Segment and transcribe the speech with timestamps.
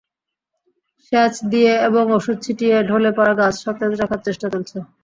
[1.05, 4.77] সেচ দিয়ে এবং ওষুধ ছিটিয়ে ঢলে পড়া গাছ সতেজ রাখার চেষ্টা চলছে।